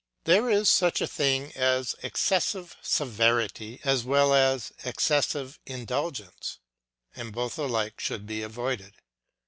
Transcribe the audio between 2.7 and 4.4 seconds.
severity as well